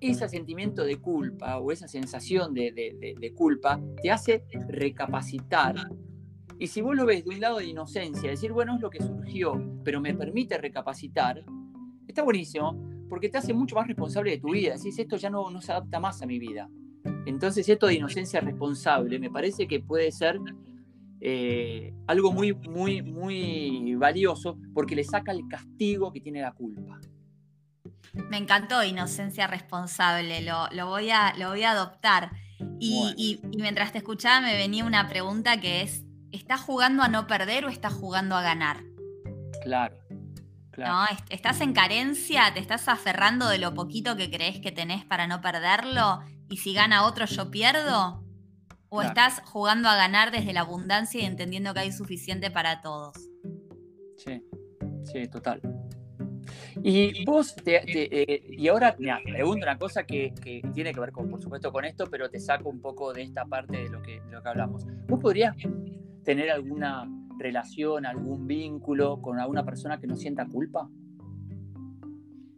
[0.00, 5.74] ese sentimiento de culpa o esa sensación de, culpa te hace recapacitar.
[6.58, 9.02] Y si vos lo ves de un lado de inocencia, decir, bueno, es lo que
[9.02, 11.44] surgió, pero me permite recapacitar,
[12.06, 14.74] está buenísimo, porque te hace mucho más responsable de tu vida.
[14.74, 16.68] Decís, esto ya no, no se adapta más a mi vida.
[17.26, 20.38] Entonces, esto de inocencia responsable me parece que puede ser
[21.20, 27.00] eh, algo muy, muy, muy valioso porque le saca el castigo que tiene la culpa.
[28.30, 32.30] Me encantó inocencia responsable, lo, voy, a, lo voy a adoptar.
[32.78, 37.26] Y, y, mientras te escuchaba me venía una pregunta que es, ¿estás jugando a no
[37.26, 38.82] perder o estás jugando a ganar?
[39.62, 40.05] Claro.
[40.76, 41.04] ¿No?
[41.30, 45.40] Estás en carencia, te estás aferrando de lo poquito que crees que tenés para no
[45.40, 48.22] perderlo y si gana otro yo pierdo.
[48.88, 53.16] ¿O estás jugando a ganar desde la abundancia y entendiendo que hay suficiente para todos?
[54.16, 54.40] Sí,
[55.04, 55.60] sí, total.
[56.82, 60.32] Y vos, eh, y ahora, mira, pregunto una cosa que,
[60.72, 63.44] tiene que ver, con, por supuesto, con esto, pero te saco un poco de esta
[63.44, 64.86] parte de lo que, de lo que hablamos.
[65.08, 65.56] ¿Vos podrías
[66.24, 67.08] tener alguna
[67.38, 70.88] relación, algún vínculo con alguna persona que no sienta culpa?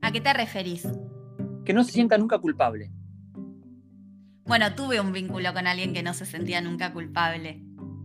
[0.03, 0.87] ¿A qué te referís?
[1.65, 2.91] Que no se sienta nunca culpable.
[4.47, 7.63] Bueno, tuve un vínculo con alguien que no se sentía nunca culpable.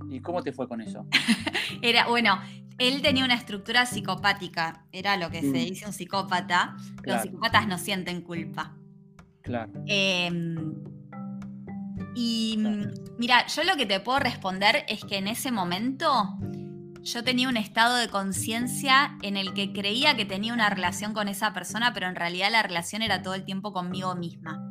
[0.09, 1.07] ¿Y cómo te fue con eso?
[1.81, 2.37] Era, bueno,
[2.77, 5.53] él tenía una estructura psicopática, era lo que se Mm.
[5.53, 6.75] dice un psicópata.
[7.03, 8.75] Los psicópatas no sienten culpa.
[9.41, 9.71] Claro.
[9.87, 10.73] Em,
[12.15, 12.91] y Claro.
[13.17, 16.37] mira, yo lo que te puedo responder es que en ese momento
[17.03, 21.27] yo tenía un estado de conciencia en el que creía que tenía una relación con
[21.27, 24.61] esa persona, pero en realidad la relación era todo el tiempo conmigo misma,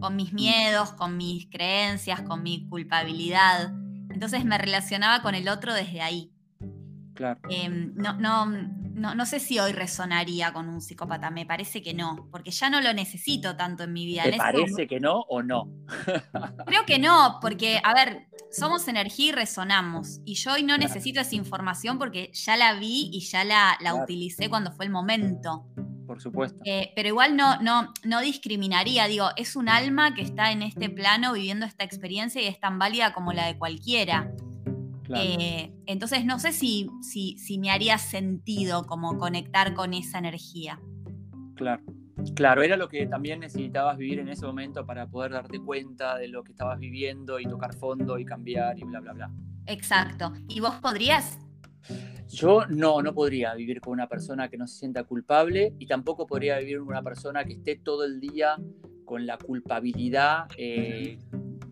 [0.00, 3.72] con mis miedos, con mis creencias, con mi culpabilidad.
[4.08, 6.32] Entonces me relacionaba con el otro desde ahí.
[7.14, 7.40] Claro.
[7.50, 8.46] Em, no, no,
[8.98, 12.68] no, no sé si hoy resonaría con un psicópata, me parece que no, porque ya
[12.70, 14.24] no lo necesito tanto en mi vida.
[14.24, 15.68] ¿Te parece que no o no?
[16.66, 20.20] Creo que no, porque, a ver, somos energía y resonamos.
[20.24, 20.82] Y yo hoy no Claro.
[20.92, 24.04] necesito esa información porque ya la vi y ya la, la Claro.
[24.04, 25.66] utilicé cuando fue el momento.
[26.06, 26.60] Por supuesto.
[26.64, 30.88] Eh, pero igual no, no, no discriminaría, digo, es un alma que está en este
[30.88, 34.30] plano viviendo esta experiencia y es tan válida como la de cualquiera.
[35.08, 35.24] Claro.
[35.26, 40.78] Eh, entonces no sé si, si, si me haría sentido como conectar con esa energía.
[41.56, 41.82] Claro.
[42.34, 46.28] Claro, era lo que también necesitabas vivir en ese momento para poder darte cuenta de
[46.28, 49.30] lo que estabas viviendo y tocar fondo y cambiar y bla, bla, bla.
[49.66, 50.32] Exacto.
[50.48, 51.38] ¿Y vos podrías?
[52.28, 56.26] Yo no, no podría vivir con una persona que no se sienta culpable y tampoco
[56.26, 58.56] podría vivir con una persona que esté todo el día
[59.04, 61.18] con la culpabilidad, eh,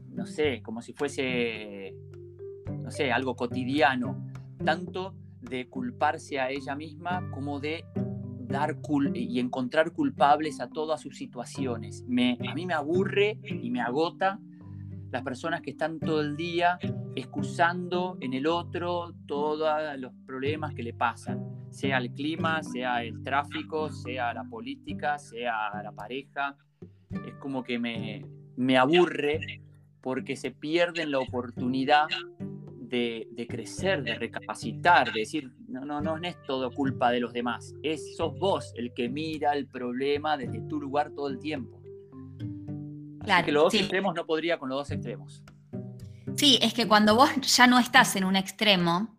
[0.08, 1.94] no sé, como si fuese,
[2.86, 4.30] no sé, algo cotidiano,
[4.64, 7.84] tanto de culparse a ella misma como de
[8.46, 12.04] dar cul y encontrar culpables a todas sus situaciones.
[12.04, 14.38] A mí me aburre y me agota
[15.10, 16.78] las personas que están todo el día
[17.16, 19.68] excusando en el otro todos
[19.98, 25.82] los problemas que le pasan, sea el clima, sea el tráfico, sea la política, sea
[25.82, 26.56] la pareja.
[27.10, 28.24] Es como que me,
[28.56, 29.40] me aburre
[30.00, 32.06] porque se pierden la oportunidad
[32.88, 37.20] de, de crecer, de recapacitar, de decir, no, no, no, no es todo culpa de
[37.20, 41.38] los demás, es sos vos el que mira el problema desde tu lugar todo el
[41.38, 41.80] tiempo.
[41.82, 43.78] Así Claro, que los dos sí.
[43.80, 45.42] extremos no podría con los dos extremos.
[46.36, 49.16] Sí, es que cuando vos ya no estás en un extremo,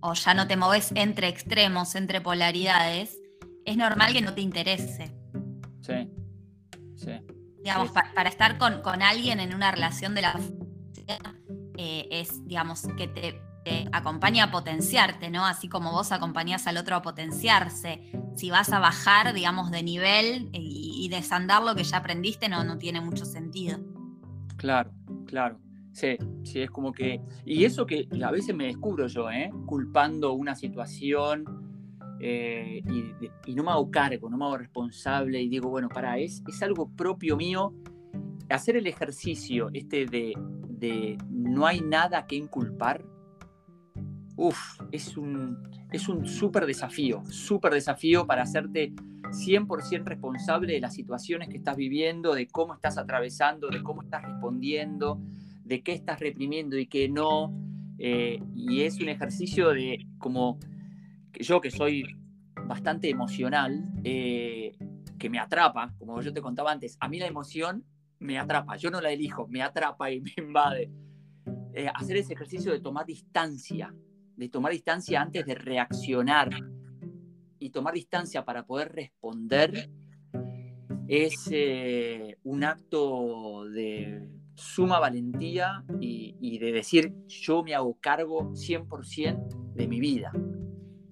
[0.00, 3.18] o ya no te moves entre extremos, entre polaridades,
[3.64, 5.14] es normal que no te interese.
[5.80, 6.10] Sí,
[6.94, 7.10] sí.
[7.62, 7.94] Digamos, Sí.
[7.94, 10.38] pa- para estar con, con alguien en una relación de la
[11.76, 15.44] eh, es, digamos, que te, te acompaña a potenciarte, ¿no?
[15.44, 18.00] Así como vos acompañás al otro a potenciarse.
[18.36, 22.78] Si vas a bajar, digamos, de nivel y, desandar lo que ya aprendiste, no, no
[22.78, 23.78] tiene mucho sentido.
[24.56, 24.90] Claro,
[25.26, 25.58] claro.
[25.92, 27.20] Sí, sí, es como que.
[27.44, 29.50] Y eso que a veces me descubro yo, ¿eh?
[29.66, 31.44] Culpando una situación
[32.20, 36.18] eh, y, y no me hago cargo, no me hago responsable y digo, bueno, para,
[36.18, 37.72] es, es algo propio mío.
[38.48, 40.34] Hacer el ejercicio este de,
[40.78, 43.04] de no hay nada que inculpar,
[44.36, 45.58] uff, es un
[45.92, 48.92] es un súper desafío, súper desafío para hacerte
[49.30, 54.22] 100% responsable de las situaciones que estás viviendo, de cómo estás atravesando, de cómo estás
[54.22, 55.20] respondiendo,
[55.64, 57.52] de qué estás reprimiendo y qué no.
[57.98, 60.58] eh, y es un ejercicio de como
[61.32, 62.04] yo que soy
[62.66, 64.76] bastante emocional, eh,
[65.18, 67.84] que me atrapa, como yo te contaba antes, a mí la emoción
[68.24, 70.90] me atrapa, yo no la elijo, me atrapa y me invade.
[71.74, 73.94] Eh, hacer ese ejercicio de tomar distancia,
[74.36, 76.50] de tomar distancia antes de reaccionar
[77.58, 79.90] y tomar distancia para poder responder
[81.06, 88.52] es eh, un acto de suma valentía y, y de decir yo me hago cargo
[88.52, 90.32] 100% de mi vida.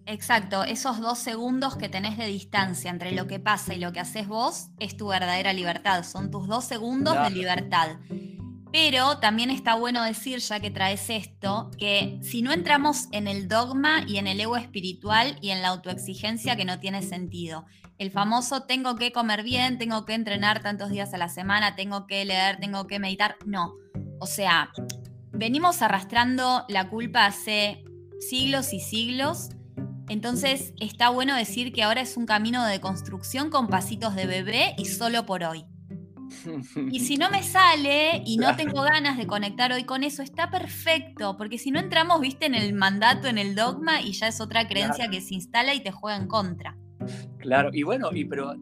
[0.07, 4.01] Exacto, esos dos segundos que tenés de distancia entre lo que pasa y lo que
[4.01, 7.29] haces vos es tu verdadera libertad, son tus dos segundos Claro.
[7.31, 7.89] de libertad.
[8.73, 13.47] Pero también está bueno decir, ya que traes esto, que si no entramos en el
[13.47, 17.67] dogma y en el ego espiritual y en la autoexigencia que no tiene sentido.
[17.99, 22.07] El famoso tengo que comer bien, tengo que entrenar tantos días a la semana, tengo
[22.07, 23.37] que leer, tengo que meditar.
[23.45, 23.75] No.
[24.19, 24.71] O sea,
[25.33, 27.85] venimos arrastrando la culpa hace
[28.21, 29.51] siglos y siglos.
[30.13, 34.75] Entonces está bueno decir que ahora es un camino de construcción con pasitos de bebé
[34.77, 35.65] y solo por hoy.
[36.91, 40.51] Y si no me sale y no tengo ganas de conectar hoy con eso, está
[40.51, 44.41] perfecto, porque si no entramos, viste, en el mandato, en el dogma, y ya es
[44.43, 45.13] otra creencia Claro.
[45.13, 46.77] que se instala y te juega en contra.
[47.39, 48.55] Claro, y bueno, y pero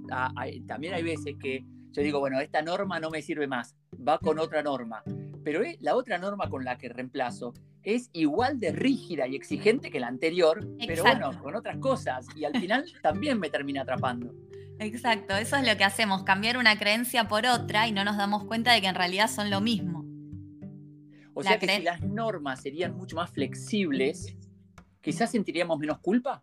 [0.69, 4.39] también hay veces que yo digo, bueno, esta norma no me sirve más, va con
[4.39, 5.03] otra norma,
[5.43, 9.91] pero eh, la otra norma con la que reemplazo es igual de rígida y exigente
[9.91, 14.35] que la anterior, pero bueno, con otras cosas, y al final también me termina atrapando.
[14.79, 18.45] Exacto, eso es lo que hacemos, cambiar una creencia por otra y no nos damos
[18.45, 20.05] cuenta de que en realidad son lo mismo.
[21.35, 24.35] O La sea que si las normas serían mucho más flexibles,
[25.01, 26.41] quizás sentiríamos menos culpa.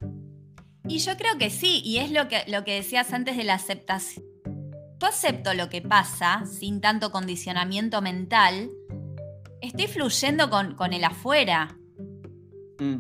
[0.88, 3.56] Y yo creo que sí, y es lo que, lo que decías antes de la
[3.56, 4.26] aceptación.
[5.00, 8.72] Yo acepto lo que pasa sin tanto condicionamiento mental.
[9.68, 11.78] Estoy fluyendo con, con el afuera.
[12.80, 13.00] Mm.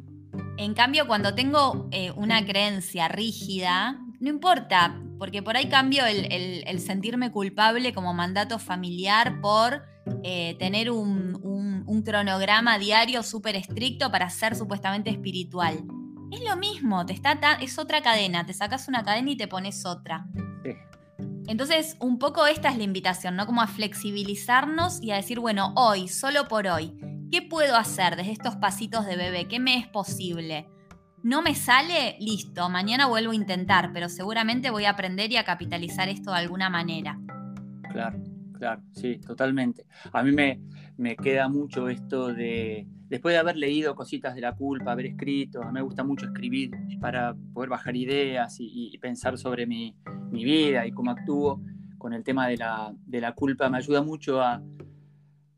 [0.57, 6.80] En cambio, cuando tengo eh, una creencia rígida, no importa, porque por ahí cambio el,
[6.80, 9.84] sentirme culpable como mandato familiar por
[10.24, 15.84] eh, tener un, cronograma diario súper estricto para ser supuestamente espiritual.
[16.32, 19.86] Es lo mismo, te está es otra cadena, te sacas una cadena y te pones
[19.86, 20.26] otra.
[21.48, 23.45] Entonces, un poco esta es la invitación, ¿no?
[23.45, 26.93] Como a flexibilizarnos y a decir, bueno, hoy, solo por hoy,
[27.32, 29.48] ¿qué puedo hacer desde estos pasitos de bebé?
[29.48, 30.68] ¿Qué me es posible?
[31.24, 35.43] no me sale, listo, mañana vuelvo a intentar, pero seguramente voy a aprender y a
[35.43, 37.20] capitalizar esto de alguna manera.
[37.91, 38.20] Claro,
[38.54, 39.86] claro, sí, totalmente.
[40.14, 40.62] A mí me,
[40.95, 45.62] me queda mucho esto de, después de haber leído cositas de la culpa, haber escrito,
[45.62, 49.95] a mí me gusta mucho escribir para poder bajar ideas y, pensar sobre mi,
[50.32, 51.62] mi, vida y cómo actúo
[51.97, 54.62] con el tema de la, de la culpa, me ayuda mucho a,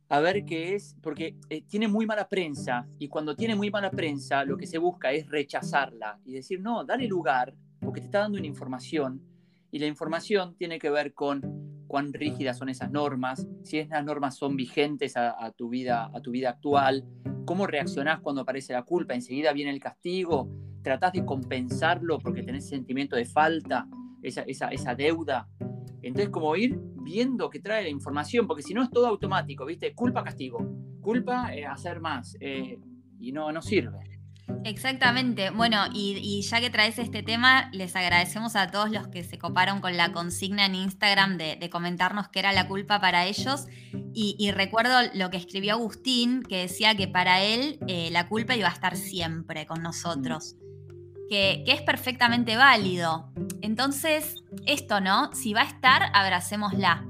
[0.09, 3.91] a ver qué es, porque eh, tiene muy mala prensa y cuando tiene muy mala
[3.91, 8.19] prensa lo que se busca es rechazarla y decir, no, dale lugar, porque te está
[8.19, 9.21] dando una información
[9.71, 11.41] y la información tiene que ver con
[11.89, 16.29] cuán rígidas son esas normas, si esas normas son vigentes a, tu, vida, a tu
[16.29, 17.03] vida actual,
[17.45, 20.47] cómo reaccionás cuando aparece la culpa, enseguida viene el castigo,
[20.83, 23.87] tratás de compensarlo porque tenés sentimiento de falta,
[24.21, 25.49] esa, deuda.
[26.03, 29.95] Entonces, como ir viendo que trae la información, porque si no es todo automático, ¿viste?
[29.95, 30.59] Culpa, castigo.
[31.01, 32.37] Culpa, eh, hacer más.
[32.39, 32.79] Eh,
[33.19, 34.18] y no, no sirve.
[34.63, 35.49] Exactamente.
[35.49, 39.81] Bueno, y, ya que traes este tema, les agradecemos a todos los que se coparon
[39.81, 43.67] con la consigna en Instagram de, comentarnos qué era la culpa para ellos.
[44.13, 48.67] Y, recuerdo lo que escribió Agustín, que decía que para él eh, la culpa iba
[48.67, 50.55] a estar siempre con nosotros
[51.29, 53.31] que, es perfectamente válido.
[53.61, 55.31] Entonces, esto, ¿no?
[55.33, 57.05] Si va a estar, abracémosla.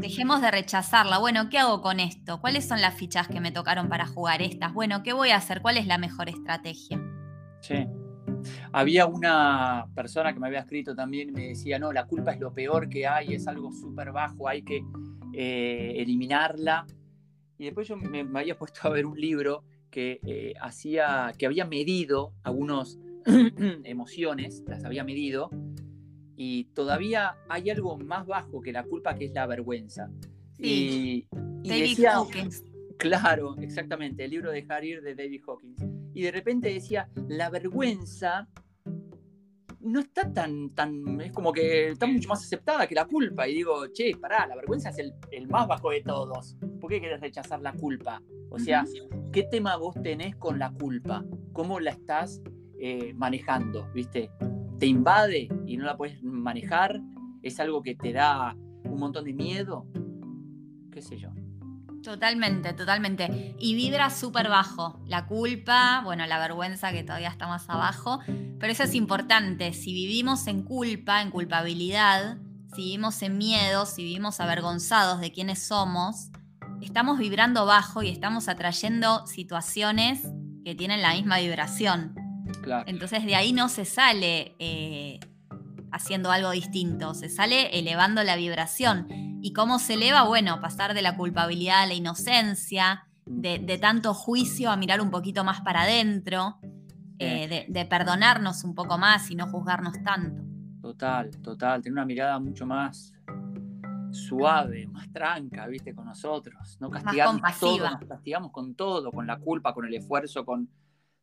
[0.00, 1.18] Dejemos de rechazarla.
[1.18, 2.40] Bueno, ¿qué hago con esto?
[2.40, 4.72] ¿Cuáles son las fichas que me tocaron para jugar estas?
[4.72, 5.60] Bueno, ¿qué voy a hacer?
[5.60, 7.00] ¿Cuál es la mejor estrategia?
[7.60, 7.86] Sí.
[8.72, 12.40] Había una persona que me había escrito también y me decía, no, la culpa es
[12.40, 14.84] lo peor que hay, es algo súper bajo, hay que
[15.32, 16.86] eh, eliminarla.
[17.58, 21.64] Y después yo me, había puesto a ver un libro que eh, hacía, que había
[21.64, 22.98] medido algunos
[23.84, 25.50] emociones, las había medido,
[26.44, 30.10] y todavía hay algo más bajo que la culpa, que es la vergüenza.
[30.58, 32.64] Y, David Hawkins.
[32.98, 35.84] Claro, exactamente, el libro de Harry de David Hawkins.
[36.12, 38.48] Y de repente decía, la vergüenza
[39.78, 43.46] no está tan, tan, es como que está mucho más aceptada que la culpa.
[43.46, 46.56] Y digo, che, pará, la vergüenza es el, el más bajo de todos.
[46.80, 48.20] ¿Por qué querés rechazar la culpa?
[48.50, 48.84] O sea,
[49.32, 51.24] ¿qué tema vos tenés con la culpa?
[51.52, 52.42] ¿Cómo la estás
[52.80, 54.28] eh, manejando, ¿viste?
[54.86, 57.00] Invade y no la puedes manejar,
[57.42, 59.86] es algo que te da un montón de miedo,
[60.90, 61.30] qué sé yo.
[62.02, 63.54] Totalmente, totalmente.
[63.60, 65.00] Y vibra súper bajo.
[65.06, 68.18] La culpa, bueno, la vergüenza que todavía está más abajo.
[68.58, 69.72] Pero eso es importante.
[69.72, 72.38] Si vivimos en culpa, en culpabilidad,
[72.74, 76.30] si vivimos en miedo, si vivimos avergonzados de quiénes somos,
[76.80, 80.26] estamos vibrando bajo y estamos atrayendo situaciones
[80.64, 82.21] que tienen la misma vibración.
[82.86, 85.20] Entonces de ahí no se sale eh,
[85.90, 89.06] haciendo algo distinto, se sale elevando la vibración.
[89.42, 90.24] ¿Y cómo se eleva?
[90.24, 95.44] Bueno, pasar de la culpabilidad a la inocencia, de, tanto juicio a mirar un poquito
[95.44, 96.58] más para adentro,
[97.18, 100.42] eh, de, perdonarnos un poco más y no juzgarnos tanto.
[100.80, 103.14] Total, total, tener una mirada mucho más
[104.12, 106.76] suave, más tranca, viste, con nosotros.
[106.80, 110.68] No castigamos todo, nos castigamos con todo, con la culpa, con el esfuerzo, con,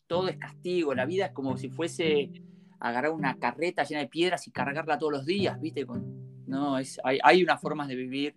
[0.09, 2.31] todo es castigo, la vida es como si fuese
[2.79, 5.85] agarrar una carreta llena de piedras y cargarla todos los días, ¿viste?
[5.85, 8.35] Con, no, es, hay, hay unas formas de vivir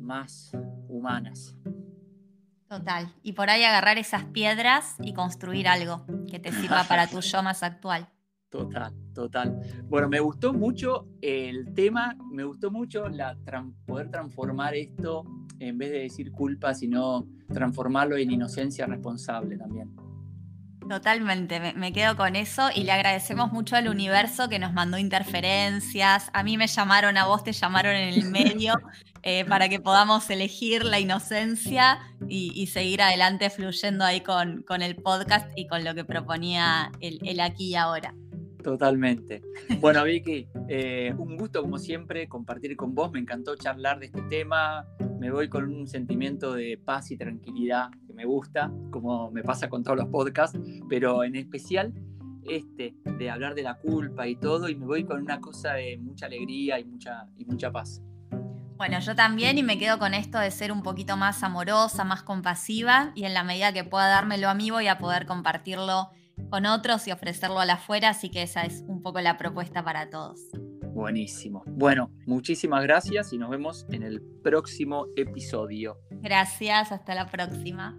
[0.00, 0.52] más
[0.88, 1.54] humanas.
[2.66, 3.12] Total.
[3.22, 7.42] Y por ahí agarrar esas piedras y construir algo que te sirva para tu yo
[7.42, 8.08] más actual.
[8.50, 9.60] Total, total.
[9.84, 13.38] Bueno, me gustó mucho el tema, me gustó mucho la,
[13.86, 15.24] poder transformar esto,
[15.60, 19.94] en vez de decir culpa, sino transformarlo en inocencia responsable también.
[20.90, 26.30] Totalmente, me, quedo con eso y le agradecemos mucho al universo que nos mandó interferencias.
[26.32, 28.74] A mí me llamaron, a vos te llamaron en el medio
[29.22, 34.96] eh, para que podamos elegir la inocencia y, seguir adelante fluyendo ahí con, con, el
[34.96, 38.12] podcast y con lo que proponía el, aquí y ahora.
[38.60, 39.42] Totalmente.
[39.78, 43.12] Bueno, Vicky, eh, un gusto como siempre compartir con vos.
[43.12, 44.88] Me encantó charlar de este tema.
[45.20, 49.82] Me voy con un sentimiento de paz y tranquilidad me gusta, como me pasa con
[49.82, 50.58] todos los podcasts,
[50.90, 51.94] pero en especial
[52.46, 55.96] este, de hablar de la culpa y todo, y me voy con una cosa de
[55.96, 58.02] mucha alegría y mucha, y mucha paz.
[58.76, 62.22] Bueno, yo también y me quedo con esto de ser un poquito más amorosa, más
[62.22, 66.10] compasiva y en la medida que pueda dármelo a mí voy a poder compartirlo
[66.50, 69.82] con otros y ofrecerlo a la afuera, así que esa es un poco la propuesta
[69.82, 70.40] para todos.
[70.92, 71.62] Buenísimo.
[71.66, 75.96] Bueno, muchísimas gracias y nos vemos en el próximo episodio.
[76.10, 77.98] Gracias, hasta la próxima.